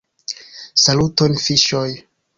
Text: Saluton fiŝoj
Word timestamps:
Saluton 0.83 1.37
fiŝoj 1.45 1.87